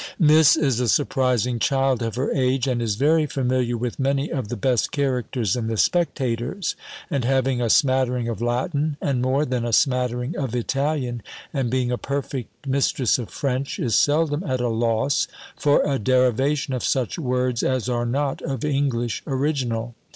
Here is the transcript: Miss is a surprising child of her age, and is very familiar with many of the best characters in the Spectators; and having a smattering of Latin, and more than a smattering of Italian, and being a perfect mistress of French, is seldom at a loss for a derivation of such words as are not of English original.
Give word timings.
Miss 0.17 0.55
is 0.55 0.79
a 0.79 0.87
surprising 0.89 1.59
child 1.59 2.01
of 2.01 2.15
her 2.15 2.31
age, 2.33 2.65
and 2.65 2.81
is 2.81 2.95
very 2.95 3.27
familiar 3.27 3.77
with 3.77 3.99
many 3.99 4.31
of 4.31 4.47
the 4.47 4.55
best 4.57 4.91
characters 4.91 5.55
in 5.55 5.67
the 5.67 5.77
Spectators; 5.77 6.75
and 7.11 7.23
having 7.23 7.61
a 7.61 7.69
smattering 7.69 8.27
of 8.27 8.41
Latin, 8.41 8.97
and 8.99 9.21
more 9.21 9.45
than 9.45 9.63
a 9.63 9.71
smattering 9.71 10.35
of 10.35 10.55
Italian, 10.55 11.21
and 11.53 11.69
being 11.69 11.91
a 11.91 11.99
perfect 11.99 12.65
mistress 12.65 13.19
of 13.19 13.29
French, 13.29 13.77
is 13.77 13.93
seldom 13.95 14.41
at 14.43 14.59
a 14.59 14.69
loss 14.69 15.27
for 15.55 15.83
a 15.83 15.99
derivation 15.99 16.73
of 16.73 16.83
such 16.83 17.19
words 17.19 17.61
as 17.61 17.87
are 17.87 18.07
not 18.07 18.41
of 18.41 18.65
English 18.65 19.21
original. 19.27 19.93